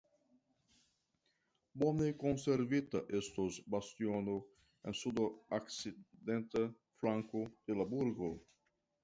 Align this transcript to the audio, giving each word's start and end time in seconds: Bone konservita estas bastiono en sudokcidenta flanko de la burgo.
Bone 1.83 2.07
konservita 2.23 3.01
estas 3.19 3.59
bastiono 3.75 4.39
en 4.93 4.97
sudokcidenta 5.03 6.65
flanko 6.97 7.45
de 7.71 7.79
la 7.83 7.89
burgo. 7.95 8.33